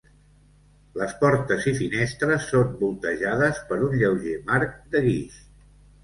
[0.99, 5.37] Les portes i finestres són voltejades per un lleuger marc de guix.